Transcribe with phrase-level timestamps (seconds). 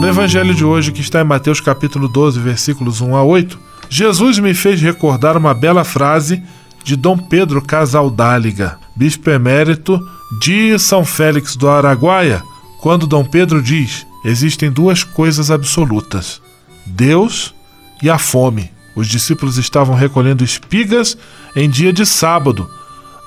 [0.00, 3.58] No Evangelho de hoje, que está em Mateus capítulo 12, versículos 1 a 8,
[3.90, 6.42] Jesus me fez recordar uma bela frase
[6.82, 10.00] de Dom Pedro Casaldáliga, bispo emérito
[10.40, 12.42] de São Félix do Araguaia,
[12.80, 16.40] quando Dom Pedro diz: existem duas coisas absolutas:
[16.86, 17.54] Deus
[18.02, 18.70] e a fome.
[18.96, 21.14] Os discípulos estavam recolhendo espigas
[21.54, 22.70] em dia de sábado,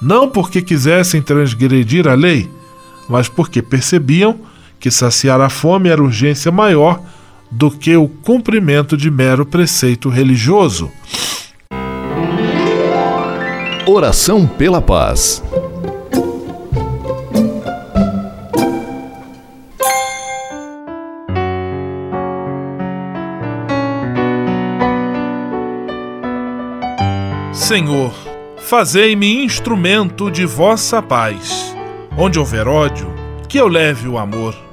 [0.01, 2.49] não porque quisessem transgredir a lei,
[3.07, 4.39] mas porque percebiam
[4.83, 7.01] que saciar a fome era urgência maior
[7.49, 10.91] do que o cumprimento de mero preceito religioso.
[13.87, 15.41] Oração pela paz.
[27.53, 28.13] Senhor,
[28.57, 31.73] fazei-me instrumento de vossa paz.
[32.17, 33.07] Onde houver ódio,
[33.47, 34.72] que eu leve o amor.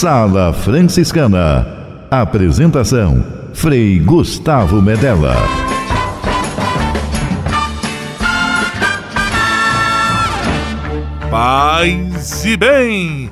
[0.00, 1.66] Sala Franciscana.
[2.08, 3.20] Apresentação:
[3.52, 5.34] Frei Gustavo Medella.
[11.28, 13.28] Paz e bem!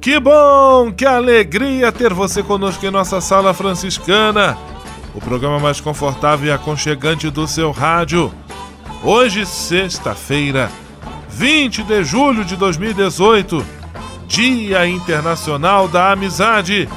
[0.00, 4.56] Que bom, que alegria ter você conosco em nossa Sala Franciscana,
[5.12, 8.32] o programa mais confortável e aconchegante do seu rádio.
[9.02, 10.70] Hoje, sexta-feira,
[11.30, 13.79] 20 de julho de 2018
[14.30, 16.88] Dia Internacional da Amizade.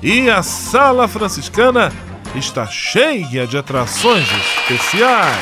[0.00, 1.92] E a Sala Franciscana
[2.36, 5.36] está cheia de atrações especiais.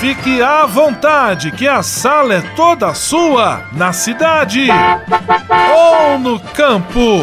[0.00, 4.68] Fique à vontade, que a sala é toda sua, na cidade
[5.76, 7.20] ou no campo.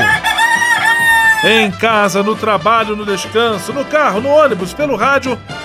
[1.43, 5.35] Em casa, no trabalho, no descanso, no carro, no ônibus, pelo rádio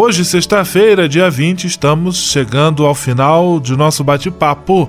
[0.00, 4.88] Hoje, sexta-feira, dia 20, estamos chegando ao final de nosso bate-papo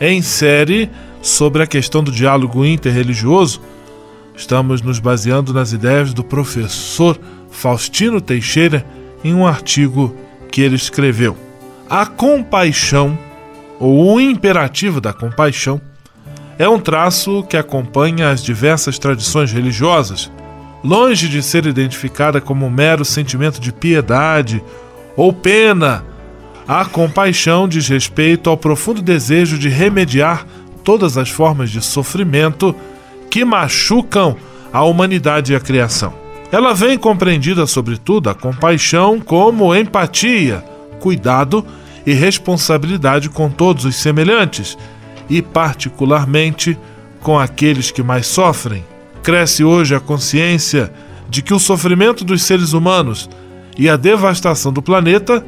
[0.00, 0.88] em série
[1.20, 3.60] sobre a questão do diálogo interreligioso.
[4.36, 7.18] Estamos nos baseando nas ideias do professor
[7.50, 8.86] Faustino Teixeira
[9.24, 10.14] em um artigo
[10.52, 11.36] que ele escreveu.
[11.90, 13.18] A compaixão,
[13.80, 15.80] ou o imperativo da compaixão,
[16.60, 20.30] é um traço que acompanha as diversas tradições religiosas
[20.84, 24.62] longe de ser identificada como um mero sentimento de piedade
[25.16, 26.04] ou pena.
[26.68, 30.46] A compaixão diz respeito ao profundo desejo de remediar
[30.84, 32.74] todas as formas de sofrimento
[33.30, 34.36] que machucam
[34.70, 36.12] a humanidade e a criação.
[36.52, 40.62] Ela vem compreendida, sobretudo, a compaixão como empatia,
[41.00, 41.64] cuidado
[42.06, 44.76] e responsabilidade com todos os semelhantes
[45.28, 46.78] e, particularmente,
[47.20, 48.84] com aqueles que mais sofrem
[49.24, 50.92] cresce hoje a consciência
[51.30, 53.28] de que o sofrimento dos seres humanos
[53.76, 55.44] e a devastação do planeta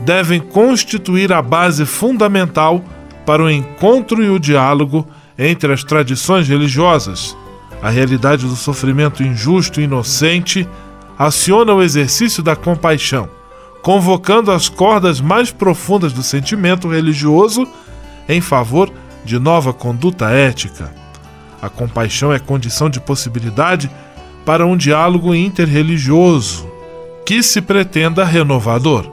[0.00, 2.84] devem constituir a base fundamental
[3.24, 5.06] para o encontro e o diálogo
[5.38, 7.36] entre as tradições religiosas.
[7.80, 10.68] A realidade do sofrimento injusto e inocente
[11.16, 13.28] aciona o exercício da compaixão,
[13.80, 17.64] convocando as cordas mais profundas do sentimento religioso
[18.28, 18.90] em favor
[19.24, 20.92] de nova conduta ética.
[21.62, 23.90] A compaixão é condição de possibilidade
[24.44, 26.68] para um diálogo interreligioso
[27.26, 29.10] que se pretenda renovador.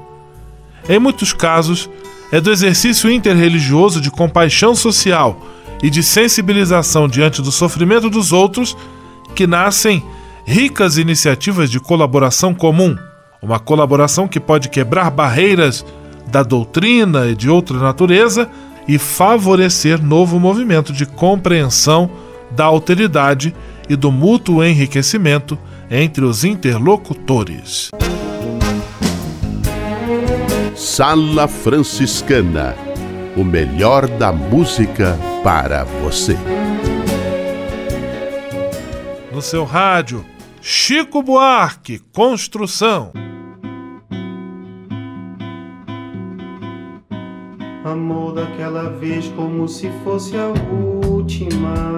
[0.88, 1.90] Em muitos casos,
[2.32, 5.40] é do exercício interreligioso de compaixão social
[5.84, 8.76] e de sensibilização diante do sofrimento dos outros
[9.36, 10.04] que nascem
[10.46, 12.98] ricas iniciativas de colaboração comum,
[13.42, 15.86] uma colaboração que pode quebrar barreiras
[16.28, 18.50] da doutrina e de outra natureza
[18.88, 22.10] e favorecer novo movimento de compreensão
[22.52, 23.56] da alteridade
[23.90, 25.58] e do mútuo enriquecimento
[25.90, 27.90] entre os interlocutores.
[30.76, 32.76] Sala Franciscana
[33.38, 36.36] o melhor da música para você.
[39.32, 40.26] No seu rádio,
[40.60, 43.12] Chico Buarque Construção.
[47.86, 51.98] Amor daquela vez como se fosse a última.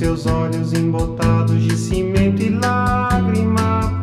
[0.00, 4.02] seus olhos embotados de cimento e lágrima.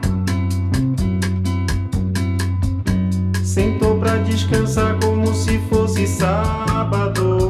[3.44, 7.47] Sentou para descansar como se fosse sábado.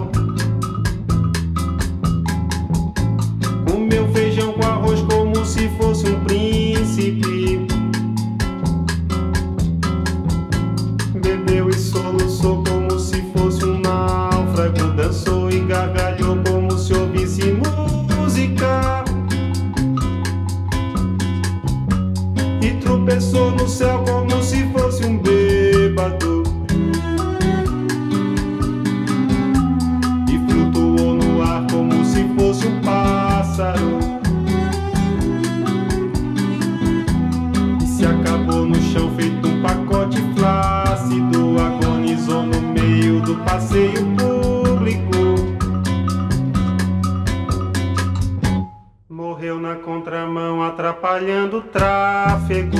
[51.61, 52.77] Tráfego.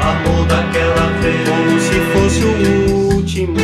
[0.00, 3.56] Amor daquela vez, como se fosse o último.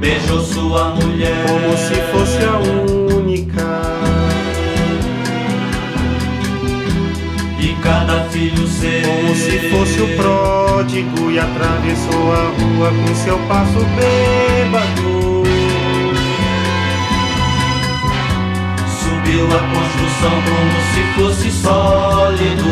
[0.00, 2.83] Beijou sua mulher, como se fosse a única.
[9.04, 15.44] Como se fosse o pródigo e atravessou a rua com seu passo bêbado.
[18.86, 22.70] Subiu a construção como se fosse sólido.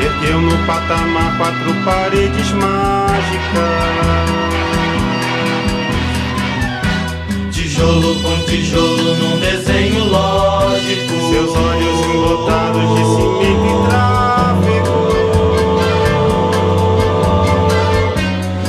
[0.00, 3.98] Ergueu no patamar quatro paredes mágicas.
[7.78, 11.14] Tijolo com tijolo num desenho lógico.
[11.30, 14.98] Seus olhos embotados de cimento e tráfego.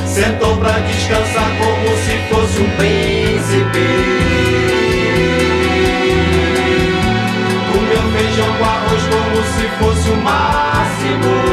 [0.06, 3.88] Sentou pra descansar como se fosse um príncipe.
[7.72, 11.49] Comeu feijão com arroz como se fosse o máximo.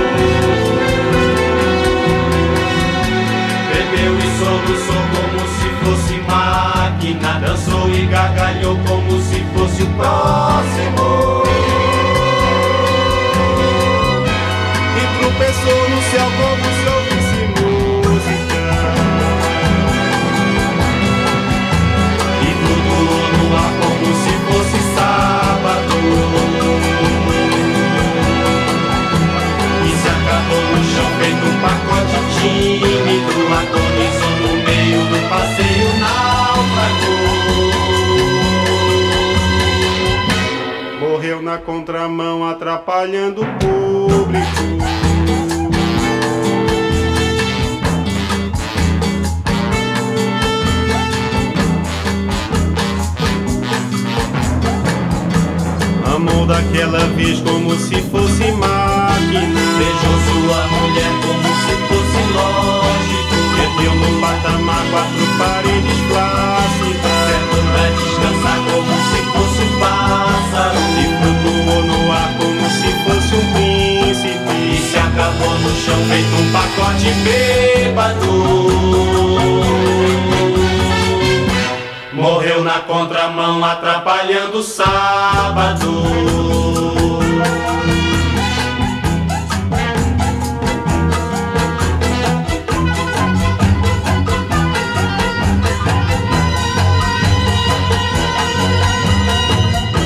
[7.17, 7.41] Máquina.
[7.41, 11.36] Dançou e gargalhou como se fosse o próximo.
[41.67, 44.47] Contramão, atrapalhando o público.
[56.15, 59.61] Amou daquela vez como se fosse máquina.
[59.77, 63.35] Beijou sua mulher como se fosse lógico.
[63.57, 66.66] Perdeu no patamar quatro paredes plácidas.
[73.37, 74.78] Um príncipe.
[74.90, 78.33] Se acabou no chão feito um pacote bêbado.
[82.12, 85.93] Morreu na contramão atrapalhando o sábado.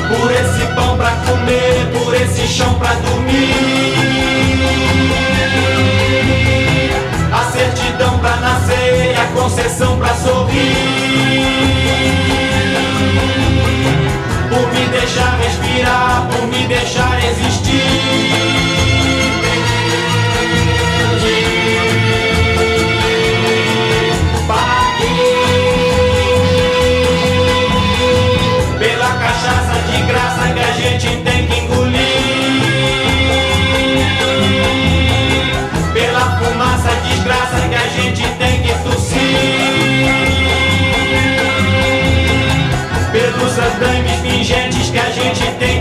[0.08, 1.79] Por esse pão pra comer,
[2.50, 3.54] chão pra dormir.
[7.32, 10.74] A certidão pra nascer a concessão pra sorrir.
[14.48, 18.69] Por me deixar respirar, por me deixar existir.
[44.30, 45.79] Andames pingentes que a gente tem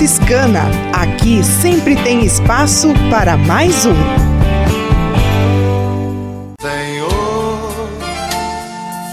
[0.00, 0.62] Franciscana.
[0.94, 3.92] Aqui sempre tem espaço para mais um.
[6.58, 7.90] Senhor,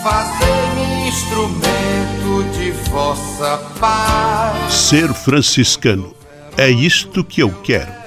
[0.02, 4.74] fazei-me instrumento de vossa paz.
[4.74, 6.16] Ser franciscano
[6.56, 8.07] é isto que eu quero.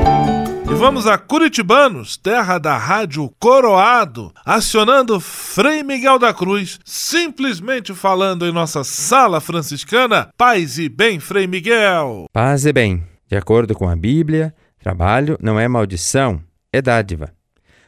[0.81, 8.51] Vamos a Curitibanos, terra da rádio Coroado, acionando Frei Miguel da Cruz, simplesmente falando em
[8.51, 10.31] nossa sala franciscana.
[10.35, 12.25] Paz e bem, Frei Miguel.
[12.33, 13.03] Paz e bem.
[13.29, 16.41] De acordo com a Bíblia, trabalho não é maldição,
[16.73, 17.31] é dádiva.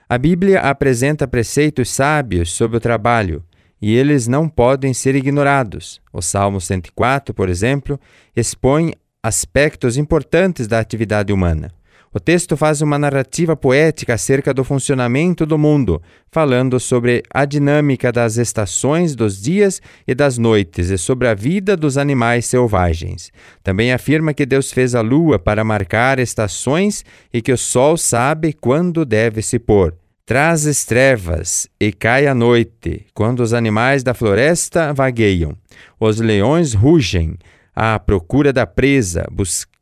[0.07, 3.43] A Bíblia apresenta preceitos sábios sobre o trabalho
[3.81, 6.00] e eles não podem ser ignorados.
[6.13, 8.00] O Salmo 104, por exemplo,
[8.35, 11.71] expõe aspectos importantes da atividade humana.
[12.15, 16.00] O texto faz uma narrativa poética acerca do funcionamento do mundo,
[16.32, 21.75] falando sobre a dinâmica das estações, dos dias e das noites e sobre a vida
[21.75, 23.32] dos animais selvagens.
[23.63, 27.03] Também afirma que Deus fez a lua para marcar estações
[27.34, 29.96] e que o sol sabe quando deve se pôr.
[30.24, 35.58] Traz as trevas e cai a noite, quando os animais da floresta vagueiam.
[36.00, 37.36] Os leões rugem
[37.75, 39.73] à procura da presa, buscando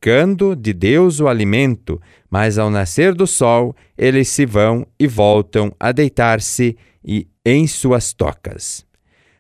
[0.56, 5.92] de Deus o alimento, mas ao nascer do sol eles se vão e voltam a
[5.92, 8.84] deitar-se e em suas tocas.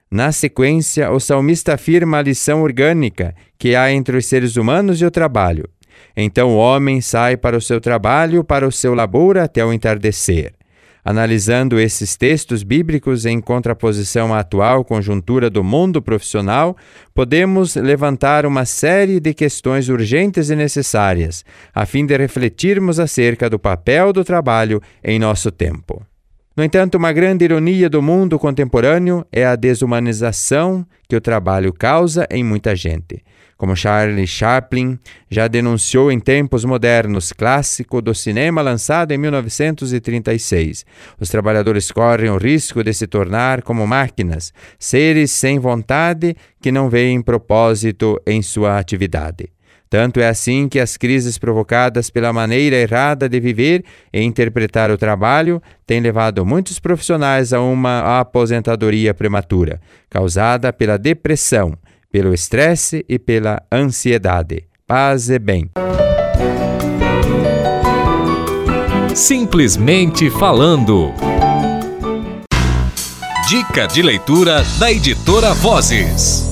[0.09, 5.05] Na sequência, o salmista afirma a lição orgânica que há entre os seres humanos e
[5.05, 5.67] o trabalho.
[6.15, 10.53] Então o homem sai para o seu trabalho, para o seu labor até o entardecer.
[11.03, 16.77] Analisando esses textos bíblicos em contraposição à atual conjuntura do mundo profissional,
[17.13, 23.57] podemos levantar uma série de questões urgentes e necessárias, a fim de refletirmos acerca do
[23.57, 26.05] papel do trabalho em nosso tempo.
[26.55, 32.27] No entanto, uma grande ironia do mundo contemporâneo é a desumanização que o trabalho causa
[32.29, 33.23] em muita gente
[33.61, 34.97] como Charlie Chaplin
[35.29, 40.83] já denunciou em tempos modernos, clássico do cinema lançado em 1936.
[41.19, 46.89] Os trabalhadores correm o risco de se tornar como máquinas, seres sem vontade que não
[46.89, 49.51] veem propósito em sua atividade.
[49.91, 54.97] Tanto é assim que as crises provocadas pela maneira errada de viver e interpretar o
[54.97, 61.77] trabalho têm levado muitos profissionais a uma aposentadoria prematura, causada pela depressão,
[62.11, 64.65] pelo estresse e pela ansiedade.
[64.85, 65.69] Paz e bem.
[69.15, 71.13] Simplesmente falando.
[73.47, 76.50] Dica de leitura da editora Vozes.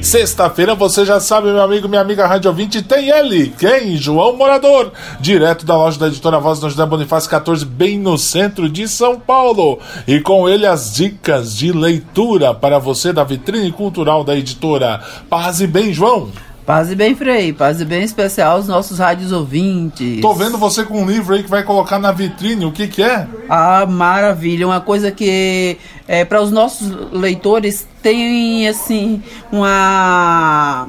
[0.00, 3.98] Sexta-feira, você já sabe, meu amigo, minha amiga Rádio 20, tem ele, quem?
[3.98, 8.66] João Morador, direto da loja da editora Voz no José Bonifácio 14, bem no centro
[8.66, 9.78] de São Paulo.
[10.08, 15.02] E com ele as dicas de leitura para você da vitrine cultural da editora.
[15.28, 16.30] Paz e bem, João.
[16.70, 17.52] Paz e bem, Frei.
[17.52, 20.20] Paz e bem especial aos nossos rádios ouvintes.
[20.20, 22.64] Tô vendo você com um livro aí que vai colocar na vitrine.
[22.64, 23.26] O que que é?
[23.48, 24.68] Ah, maravilha.
[24.68, 30.86] Uma coisa que é, para os nossos leitores tem, assim, uma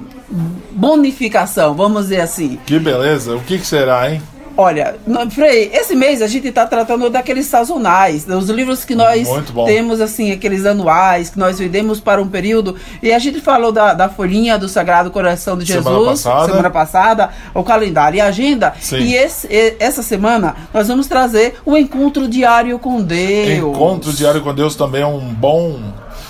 [0.70, 2.60] bonificação, vamos dizer assim.
[2.63, 3.36] Que beleza.
[3.36, 4.22] O que que será, hein?
[4.58, 4.96] Olha,
[5.32, 9.28] Frei, esse mês a gente está tratando daqueles sazonais, dos livros que nós
[9.66, 12.76] temos, assim, aqueles anuais, que nós vendemos para um período.
[13.02, 16.70] E a gente falou da, da folhinha do Sagrado Coração de Jesus, semana passada, semana
[16.70, 18.74] passada o calendário e a agenda.
[18.80, 18.98] Sim.
[18.98, 19.48] E esse,
[19.80, 23.76] essa semana nós vamos trazer o Encontro Diário com Deus.
[23.76, 25.80] Encontro Diário com Deus também é um bom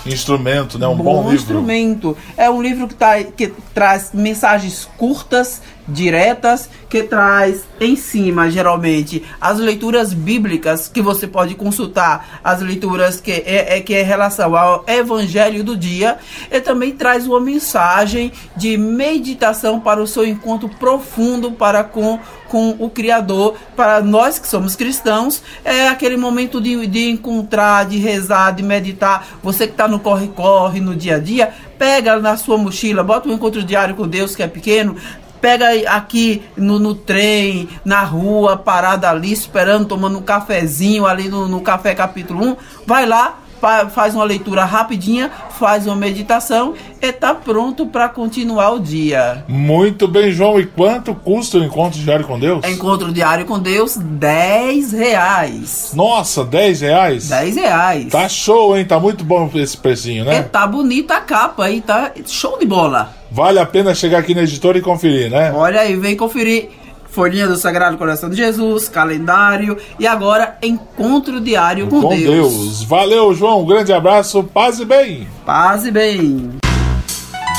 [0.06, 0.86] instrumento, né?
[0.86, 1.34] Um bom, bom livro.
[1.34, 2.16] instrumento.
[2.36, 9.22] É um livro que, tá, que traz mensagens curtas diretas que traz em cima, geralmente,
[9.40, 14.54] as leituras bíblicas que você pode consultar, as leituras que é, é que é relação
[14.56, 16.18] ao evangelho do dia,
[16.50, 22.18] e também traz uma mensagem de meditação para o seu encontro profundo para com
[22.52, 27.96] com o Criador, para nós que somos cristãos, é aquele momento de, de encontrar, de
[27.96, 29.26] rezar, de meditar.
[29.42, 33.32] Você que está no corre-corre, no dia a dia, pega na sua mochila, bota um
[33.32, 34.96] encontro diário com Deus que é pequeno,
[35.42, 41.48] pega aqui no, no trem, na rua, parada ali, esperando, tomando um cafezinho ali no,
[41.48, 43.41] no Café Capítulo 1, vai lá,
[43.90, 49.44] faz uma leitura rapidinha, faz uma meditação e está pronto para continuar o dia.
[49.46, 50.58] Muito bem, João.
[50.58, 52.64] E quanto custa o encontro diário com Deus?
[52.66, 55.92] Encontro diário com Deus, 10 reais.
[55.94, 57.28] Nossa, 10 reais?
[57.28, 58.06] 10 reais.
[58.12, 58.84] Tá show, hein?
[58.84, 60.42] Tá muito bom esse precinho, E né?
[60.42, 63.14] tá bonita a capa aí, tá show de bola.
[63.30, 65.52] Vale a pena chegar aqui na editora e conferir, né?
[65.54, 66.68] Olha aí, vem conferir
[67.12, 72.52] folhinha do Sagrado Coração de Jesus, calendário e agora encontro diário com, Com Deus.
[72.52, 72.82] Deus.
[72.82, 73.62] Valeu, João.
[73.62, 74.42] Um grande abraço.
[74.42, 75.28] Paz e bem.
[75.44, 76.50] Paz e bem.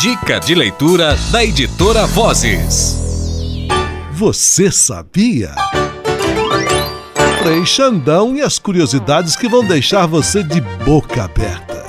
[0.01, 2.99] Dica de leitura da editora Vozes.
[4.11, 5.51] Você sabia?
[7.41, 11.82] Frei Xandão e as curiosidades que vão deixar você de boca aberta.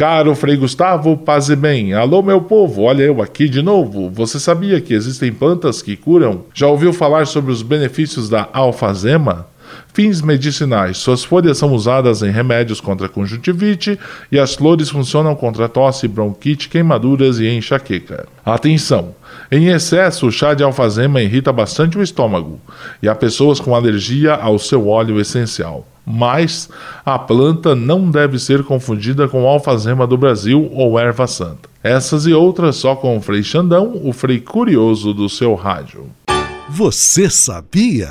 [0.00, 1.92] Caro Frei Gustavo, paz e bem.
[1.92, 4.08] Alô, meu povo, olha eu aqui de novo.
[4.08, 6.44] Você sabia que existem plantas que curam?
[6.54, 9.46] Já ouviu falar sobre os benefícios da alfazema?
[9.92, 10.98] Fins medicinais.
[10.98, 13.98] Suas folhas são usadas em remédios contra conjuntivite
[14.30, 18.26] e as flores funcionam contra tosse, bronquite, queimaduras e enxaqueca.
[18.44, 19.14] Atenção!
[19.50, 22.60] Em excesso, o chá de alfazema irrita bastante o estômago
[23.02, 25.86] e há pessoas com alergia ao seu óleo essencial.
[26.06, 26.68] Mas
[27.04, 31.68] a planta não deve ser confundida com alfazema do Brasil ou erva santa.
[31.82, 36.06] Essas e outras só com o Frei Xandão, o Frei Curioso do seu rádio.
[36.68, 38.10] Você sabia?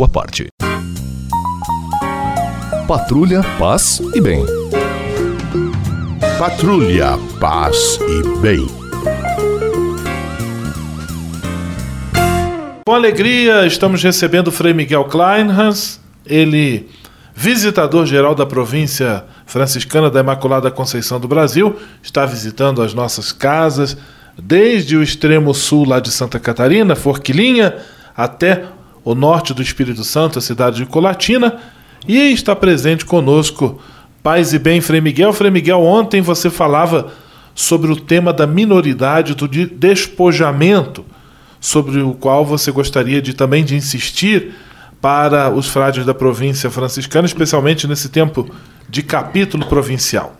[0.07, 0.47] parte.
[2.87, 4.45] Patrulha, paz e bem.
[6.37, 8.67] Patrulha, paz e bem.
[12.85, 16.89] Com alegria, estamos recebendo o Frei Miguel Kleinhans, ele,
[17.33, 23.95] visitador geral da província franciscana da Imaculada Conceição do Brasil, está visitando as nossas casas,
[24.37, 27.75] desde o extremo sul lá de Santa Catarina, Forquilinha,
[28.17, 28.65] até
[29.03, 31.59] o norte do Espírito Santo, a cidade de Colatina,
[32.07, 33.79] e está presente conosco.
[34.23, 35.33] Paz e bem, Frei Miguel.
[35.33, 37.11] Frei Miguel, ontem você falava
[37.55, 41.03] sobre o tema da minoridade, do de- despojamento,
[41.59, 44.53] sobre o qual você gostaria de também de insistir
[44.99, 48.47] para os frades da província franciscana, especialmente nesse tempo
[48.87, 50.35] de capítulo provincial.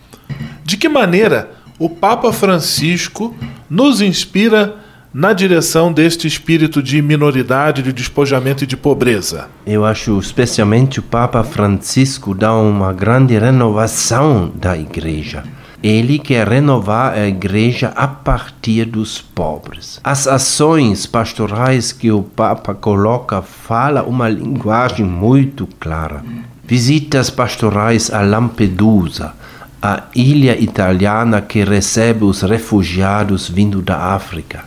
[0.63, 3.36] De que maneira o Papa Francisco
[3.67, 4.76] nos inspira
[5.13, 9.50] na direção deste espírito de minoridade, de despojamento e de pobreza?
[9.65, 15.43] Eu acho especialmente o Papa Francisco dá uma grande renovação da igreja.
[15.84, 20.00] Ele quer renovar a igreja a partir dos pobres.
[20.04, 26.24] As ações pastorais que o Papa coloca fala uma linguagem muito clara.
[26.63, 29.34] Visitas pastorais a Lampedusa,
[29.82, 34.63] a ilha italiana que recebe os refugiados vindo da África.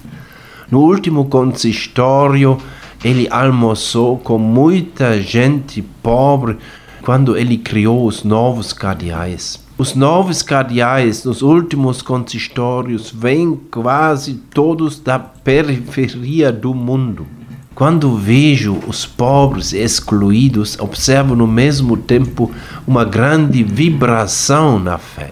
[0.75, 2.59] No último consistório,
[3.05, 6.57] ele almoçou com muita gente pobre
[7.01, 9.65] quando ele criou os novos cardeais.
[9.79, 17.25] Os novos cardeais nos últimos consistórios vêm quase todos da periferia do mundo.
[17.73, 22.51] Quando vejo os pobres excluídos, observo no mesmo tempo
[22.85, 25.31] uma grande vibração na fé.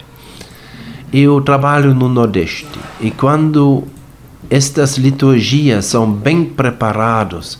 [1.13, 3.89] Eu trabalho no Nordeste e quando
[4.53, 7.59] estas liturgias são bem preparadas,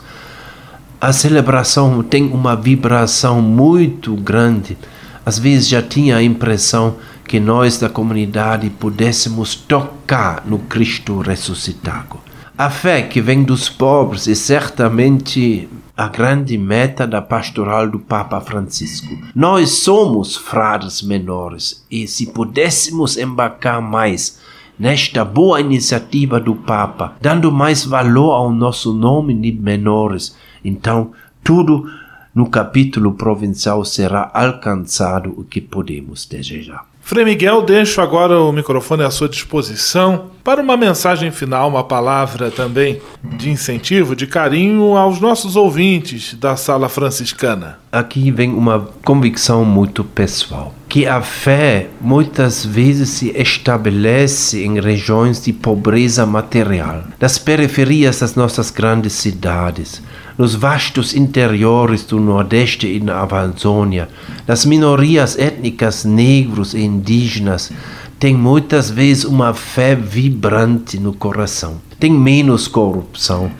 [1.01, 4.77] a celebração tem uma vibração muito grande.
[5.25, 12.19] Às vezes já tinha a impressão que nós da comunidade pudéssemos tocar no Cristo ressuscitado.
[12.55, 18.39] A fé que vem dos pobres é certamente a grande meta da pastoral do Papa
[18.39, 19.17] Francisco.
[19.33, 24.42] Nós somos frades menores e se pudéssemos embarcar mais
[24.83, 31.89] nesta boa iniciativa do Papa, dando mais valor ao nosso nome de menores, então tudo
[32.35, 36.92] no capítulo provincial será alcançado o que podemos desejar.
[37.05, 42.49] Frei Miguel, deixo agora o microfone à sua disposição para uma mensagem final, uma palavra
[42.49, 47.77] também de incentivo, de carinho aos nossos ouvintes da Sala Franciscana.
[47.91, 55.43] Aqui vem uma convicção muito pessoal, que a fé muitas vezes se estabelece em regiões
[55.43, 60.01] de pobreza material, nas periferias das nossas grandes cidades,
[60.37, 64.09] nos vastos interiores do Nordeste e na Amazônia,
[64.47, 67.71] nas minorias étnicas negros e indígenas,
[68.19, 71.81] tem muitas vezes uma fé vibrante no coração.
[71.99, 73.51] Tem menos corrupção,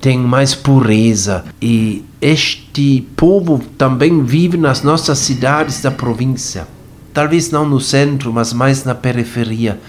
[0.00, 6.66] tem mais pureza e este povo também vive nas nossas cidades da província.
[7.12, 9.80] Talvez não no centro, mas mais na periferia.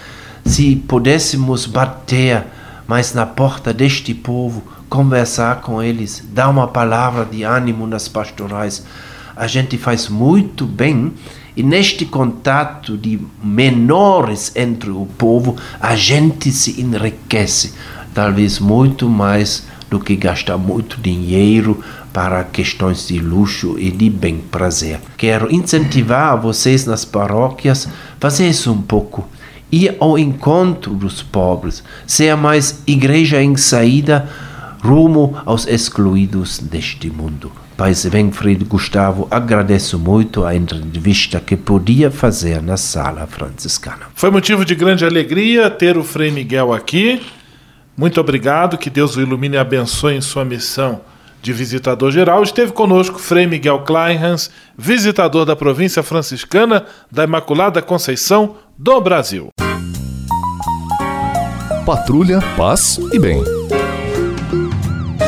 [0.46, 2.46] Se pudéssemos bater
[2.88, 4.64] mais na porta deste povo,
[4.94, 8.86] conversar com eles, dar uma palavra de ânimo nas pastorais.
[9.36, 11.12] A gente faz muito bem
[11.58, 17.74] e neste contato de menores entre o povo, a gente se enriquece,
[18.14, 24.38] talvez muito mais do que gastar muito dinheiro para questões de luxo e de bem
[24.38, 25.00] prazer.
[25.18, 29.28] Quero incentivar vocês nas paróquias fazer isso um pouco.
[29.72, 34.30] Ir ao encontro dos pobres, ser mais igreja em saída
[34.84, 37.50] rumo aos excluídos deste mundo.
[37.78, 44.08] Pai Wenfried Gustavo, agradeço muito a entrevista que podia fazer na sala franciscana.
[44.14, 47.22] Foi motivo de grande alegria ter o Frei Miguel aqui.
[47.98, 51.02] Muito obrigado, que Deus o ilumine e abençoe em sua missão
[51.42, 52.44] de visitador geral.
[52.44, 59.50] Esteve conosco Frei Miguel Kleinhans, visitador da província franciscana da Imaculada Conceição do Brasil.
[61.86, 63.44] Patrulha, paz e bem.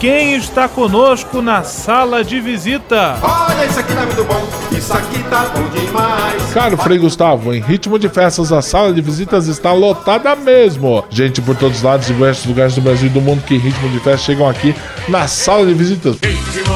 [0.00, 3.18] quem está conosco na sala de visita?
[3.20, 6.54] Olha, isso aqui tá muito bom, isso aqui tá bom demais.
[6.54, 11.04] Caro Frei Gustavo, em ritmo de festas, a sala de visitas está lotada mesmo.
[11.10, 13.58] Gente por todos os lados e diversos lugares do Brasil e do mundo que em
[13.58, 14.74] ritmo de festa chegam aqui
[15.08, 16.16] na sala de visitas.
[16.22, 16.67] Ritmo,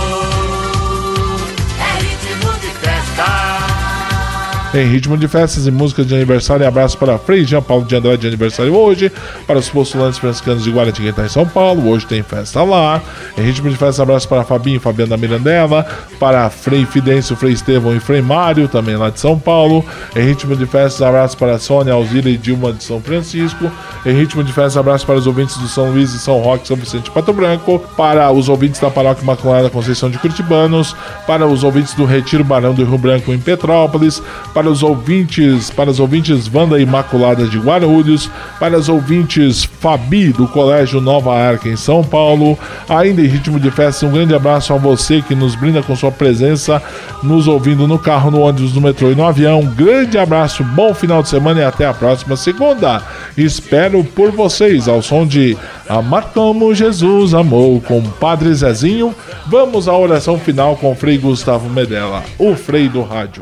[4.75, 8.23] Em ritmo de festas e músicas de aniversário, abraço para Frei Jean Paulo de Andrade
[8.23, 9.13] de aniversário hoje,
[9.47, 13.03] para os postulantes franciscanos de Guaratinguetá em São Paulo, hoje tem festa lá.
[13.37, 15.85] Em ritmo de festa, abraço para Fabinho e Fabiana Mirandela,
[16.19, 19.85] para Frei Fidêncio, Frei Estevão e Frei Mário, também lá de São Paulo.
[20.17, 23.71] Em ritmo de festas, abraço para Sônia, Alzira e Dilma de São Francisco.
[24.07, 26.79] Em ritmo de festa, abraço para os ouvintes do São Luís e São Roque, São
[26.79, 31.63] Vicente e Pato Branco, para os ouvintes da Paróquia Imaculada Conceição de Curitibanos, para os
[31.63, 34.23] ouvintes do Retiro Barão do Rio Branco em Petrópolis,
[34.55, 40.47] para os ouvintes, para os ouvintes Wanda Imaculada de Guarulhos, para os ouvintes Fabi do
[40.47, 42.59] Colégio Nova Arca em São Paulo.
[42.89, 46.11] Ainda em ritmo de festa, um grande abraço a você que nos brinda com sua
[46.11, 46.83] presença,
[47.23, 49.61] nos ouvindo no carro, no ônibus, no metrô e no avião.
[49.61, 53.03] Um grande abraço, bom final de semana e até a próxima segunda.
[53.37, 55.57] Espero por vocês ao som de
[55.89, 59.15] Amar como Jesus amou com Padre Zezinho.
[59.47, 63.42] Vamos à oração final com Frei Gustavo Medella, o Frei do Rádio.